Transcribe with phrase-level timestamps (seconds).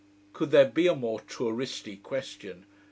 [0.33, 2.65] Could there be a more touristy question!